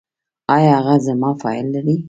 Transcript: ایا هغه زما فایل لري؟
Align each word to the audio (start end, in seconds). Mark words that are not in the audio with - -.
ایا 0.55 0.71
هغه 0.79 0.95
زما 1.07 1.29
فایل 1.41 1.65
لري؟ 1.73 1.95